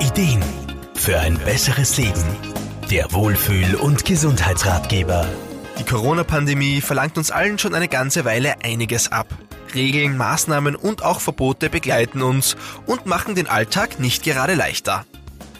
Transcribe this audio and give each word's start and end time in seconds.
Ideen 0.00 0.44
für 0.94 1.18
ein 1.18 1.36
besseres 1.38 1.96
Leben. 1.96 2.22
Der 2.88 3.12
Wohlfühl- 3.12 3.74
und 3.74 4.04
Gesundheitsratgeber. 4.04 5.26
Die 5.76 5.84
Corona-Pandemie 5.84 6.80
verlangt 6.80 7.18
uns 7.18 7.32
allen 7.32 7.58
schon 7.58 7.74
eine 7.74 7.88
ganze 7.88 8.24
Weile 8.24 8.62
einiges 8.62 9.10
ab. 9.10 9.26
Regeln, 9.74 10.16
Maßnahmen 10.16 10.76
und 10.76 11.02
auch 11.02 11.20
Verbote 11.20 11.68
begleiten 11.68 12.22
uns 12.22 12.56
und 12.86 13.06
machen 13.06 13.34
den 13.34 13.48
Alltag 13.48 13.98
nicht 13.98 14.22
gerade 14.22 14.54
leichter. 14.54 15.04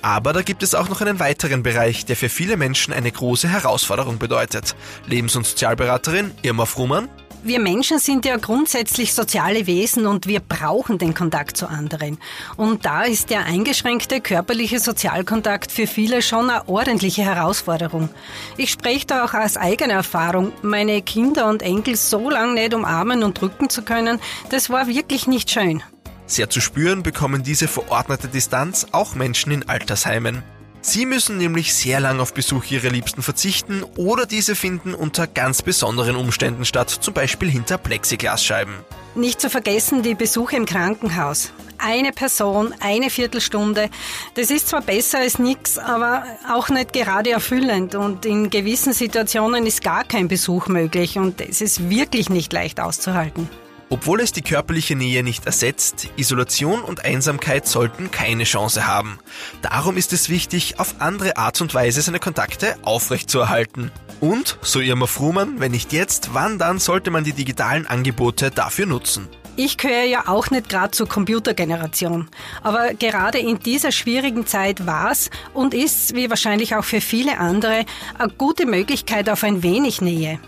Aber 0.03 0.33
da 0.33 0.43
gibt 0.43 0.63
es 0.63 0.77
auch 0.77 0.89
noch 0.89 1.01
einen 1.01 1.19
weiteren 1.19 1.65
Bereich, 1.65 2.07
der 2.07 2.15
für 2.15 2.29
viele 2.29 2.57
Menschen 2.57 2.95
eine 2.95 3.11
große 3.11 3.49
Herausforderung 3.49 4.19
bedeutet. 4.19 4.77
Lebens- 5.07 5.35
und 5.35 5.47
Sozialberaterin 5.47 6.31
Irma 6.43 6.65
Frumann 6.65 7.09
wir 7.43 7.61
Menschen 7.61 7.99
sind 7.99 8.25
ja 8.25 8.37
grundsätzlich 8.37 9.15
soziale 9.15 9.67
Wesen 9.67 10.07
und 10.07 10.27
wir 10.27 10.41
brauchen 10.41 10.99
den 10.99 11.15
Kontakt 11.15 11.57
zu 11.57 11.69
anderen. 11.69 12.19
Und 12.57 12.85
da 12.85 13.05
ist 13.05 13.31
der 13.31 13.45
eingeschränkte 13.45 14.21
körperliche 14.21 14.81
Sozialkontakt 14.81 15.73
für 15.73 15.87
viele 15.87 16.23
schon 16.23 16.51
eine 16.51 16.69
ordentliche 16.69 17.23
Herausforderung. 17.23 18.09
Ich 18.57 18.71
spreche 18.71 19.07
da 19.07 19.25
auch 19.25 19.35
aus 19.35 19.57
eigener 19.57 19.95
Erfahrung. 19.95 20.53
Meine 20.63 21.03
Kinder 21.03 21.49
und 21.49 21.63
Enkel 21.63 21.97
so 21.97 22.31
lange 22.31 22.55
nicht 22.55 22.75
umarmen 22.75 23.23
und 23.23 23.41
drücken 23.41 23.71
zu 23.71 23.83
können, 23.83 24.21
das 24.51 24.71
war 24.71 24.89
wirklich 24.89 25.27
nicht 25.27 25.51
schön. 25.51 25.83
Sehr 26.27 26.51
zu 26.51 26.61
spüren 26.61 27.03
bekommen 27.03 27.43
diese 27.43 27.69
verordnete 27.69 28.29
Distanz 28.29 28.87
auch 28.93 29.15
Menschen 29.15 29.51
in 29.53 29.69
Altersheimen. 29.69 30.43
Sie 30.81 31.07
müssen 31.07 31.39
nämlich 31.39 31.75
sehr 31.75 32.01
lang 32.01 32.21
auf 32.21 32.33
Besuch 32.33 32.71
ihrer 32.71 32.91
Liebsten 32.91 33.23
verzichten 33.23 33.83
oder 33.97 34.27
diese 34.27 34.55
finden 34.55 34.95
unter 34.95 35.27
ganz 35.27 35.63
besonderen 35.63 36.17
Umständen 36.17 36.65
statt, 36.65 36.91
zum 36.91 37.15
Beispiel 37.15 37.51
hinter 37.51 37.79
Plexiglasscheiben. 37.79 38.75
Nicht 39.15 39.41
zu 39.41 39.51
vergessen 39.51 40.03
die 40.03 40.15
Besuche 40.15 40.57
im 40.57 40.67
Krankenhaus. 40.67 41.53
Eine 41.79 42.13
Person, 42.13 42.75
eine 42.81 43.11
Viertelstunde. 43.11 43.89
Das 44.35 44.51
ist 44.51 44.69
zwar 44.69 44.83
besser 44.83 45.19
als 45.19 45.39
nichts, 45.39 45.79
aber 45.79 46.25
auch 46.53 46.69
nicht 46.69 46.93
gerade 46.93 47.31
erfüllend. 47.31 47.95
Und 47.95 48.25
in 48.27 48.51
gewissen 48.51 48.93
Situationen 48.93 49.67
ist 49.67 49.83
gar 49.83 50.05
kein 50.05 50.29
Besuch 50.29 50.69
möglich 50.69 51.19
und 51.19 51.41
es 51.41 51.61
ist 51.61 51.89
wirklich 51.89 52.31
nicht 52.31 52.53
leicht 52.53 52.81
auszuhalten. 52.81 53.49
Obwohl 53.91 54.21
es 54.21 54.33
die 54.33 54.43
körperliche 54.43 54.97
Nähe 54.97 55.23
nicht 55.23 55.47
ersetzt, 55.47 56.09
Isolation 56.17 56.83
und 56.83 57.05
Einsamkeit 57.07 57.67
sollten 57.67 58.11
keine 58.11 58.45
Chance 58.45 58.87
haben. 58.87 59.19
Darum 59.63 59.97
ist 59.97 60.13
es 60.13 60.29
wichtig, 60.29 60.79
auf 60.79 60.97
andere 60.99 61.39
Art 61.39 61.61
und 61.63 61.73
Weise 61.73 62.03
seine 62.03 62.21
Kontakte 62.21 62.77
aufrechtzuerhalten. 62.83 63.91
Und, 64.21 64.59
so 64.61 64.81
Irma 64.81 65.07
Frumann, 65.07 65.59
wenn 65.59 65.73
nicht 65.73 65.93
jetzt, 65.95 66.35
wann 66.35 66.59
dann 66.59 66.79
sollte 66.79 67.11
man 67.11 67.25
die 67.25 67.33
digitalen 67.33 67.87
Angebote 67.87 68.51
dafür 68.51 68.85
nutzen? 68.85 69.29
Ich 69.57 69.79
gehöre 69.79 70.05
ja 70.05 70.29
auch 70.29 70.51
nicht 70.51 70.69
gerade 70.69 70.91
zur 70.91 71.09
Computergeneration. 71.09 72.29
Aber 72.63 72.95
gerade 72.95 73.39
in 73.39 73.59
dieser 73.59 73.91
schwierigen 73.91 74.47
Zeit 74.47 74.87
war 74.87 75.11
es 75.11 75.31
und 75.55 75.73
ist, 75.75 76.15
wie 76.15 76.31
wahrscheinlich 76.31 76.77
auch 76.77 76.85
für 76.85 77.01
viele 77.01 77.39
andere, 77.39 77.85
eine 78.19 78.33
gute 78.37 78.67
Möglichkeit 78.67 79.31
auf 79.31 79.43
ein 79.43 79.63
wenig 79.63 80.01
Nähe. 80.01 80.39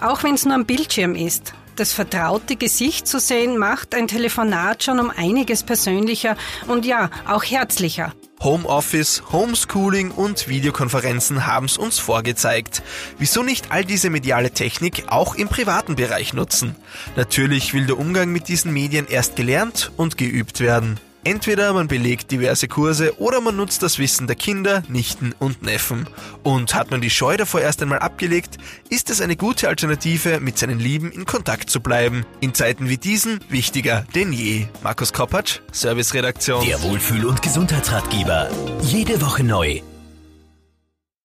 Auch 0.00 0.22
wenn 0.22 0.34
es 0.34 0.44
nur 0.44 0.54
am 0.54 0.66
Bildschirm 0.66 1.16
ist. 1.16 1.54
Das 1.76 1.92
vertraute 1.92 2.54
Gesicht 2.54 3.08
zu 3.08 3.18
sehen 3.18 3.58
macht 3.58 3.94
ein 3.94 4.06
Telefonat 4.06 4.84
schon 4.84 5.00
um 5.00 5.10
einiges 5.10 5.64
persönlicher 5.64 6.36
und 6.68 6.86
ja, 6.86 7.10
auch 7.26 7.42
herzlicher. 7.42 8.14
Homeoffice, 8.40 9.22
Homeschooling 9.32 10.10
und 10.10 10.48
Videokonferenzen 10.48 11.46
haben 11.46 11.66
es 11.66 11.78
uns 11.78 11.98
vorgezeigt. 11.98 12.82
Wieso 13.18 13.42
nicht 13.42 13.72
all 13.72 13.84
diese 13.84 14.10
mediale 14.10 14.50
Technik 14.50 15.04
auch 15.08 15.34
im 15.34 15.48
privaten 15.48 15.96
Bereich 15.96 16.34
nutzen? 16.34 16.76
Natürlich 17.16 17.72
will 17.74 17.86
der 17.86 17.98
Umgang 17.98 18.30
mit 18.30 18.48
diesen 18.48 18.72
Medien 18.72 19.08
erst 19.08 19.34
gelernt 19.34 19.90
und 19.96 20.18
geübt 20.18 20.60
werden. 20.60 21.00
Entweder 21.24 21.72
man 21.72 21.88
belegt 21.88 22.30
diverse 22.30 22.68
Kurse 22.68 23.18
oder 23.18 23.40
man 23.40 23.56
nutzt 23.56 23.82
das 23.82 23.98
Wissen 23.98 24.26
der 24.26 24.36
Kinder, 24.36 24.82
Nichten 24.88 25.34
und 25.38 25.62
Neffen. 25.62 26.06
Und 26.42 26.74
hat 26.74 26.90
man 26.90 27.00
die 27.00 27.08
Scheu 27.08 27.38
davor 27.38 27.62
erst 27.62 27.80
einmal 27.80 28.00
abgelegt, 28.00 28.58
ist 28.90 29.08
es 29.08 29.22
eine 29.22 29.34
gute 29.34 29.68
Alternative, 29.68 30.38
mit 30.40 30.58
seinen 30.58 30.78
Lieben 30.78 31.10
in 31.10 31.24
Kontakt 31.24 31.70
zu 31.70 31.80
bleiben. 31.80 32.26
In 32.40 32.52
Zeiten 32.52 32.90
wie 32.90 32.98
diesen 32.98 33.40
wichtiger 33.48 34.06
denn 34.14 34.32
je. 34.34 34.66
Markus 34.82 35.14
Koppatsch, 35.14 35.60
Serviceredaktion. 35.72 36.66
Der 36.66 36.82
Wohlfühl- 36.82 37.24
und 37.24 37.40
Gesundheitsratgeber. 37.40 38.50
Jede 38.82 39.22
Woche 39.22 39.44
neu 39.44 39.80